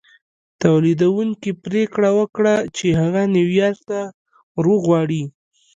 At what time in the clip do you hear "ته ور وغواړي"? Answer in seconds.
3.89-5.23